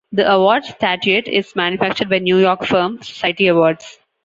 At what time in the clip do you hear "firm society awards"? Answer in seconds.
2.65-3.99